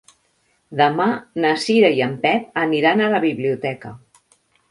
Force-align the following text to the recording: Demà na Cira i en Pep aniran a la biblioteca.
Demà 0.79 1.05
na 1.43 1.51
Cira 1.65 1.91
i 1.99 2.01
en 2.07 2.17
Pep 2.25 2.57
aniran 2.63 3.03
a 3.03 3.11
la 3.17 3.23
biblioteca. 3.29 3.93